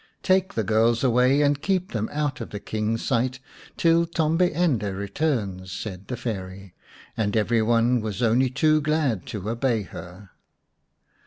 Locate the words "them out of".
1.91-2.49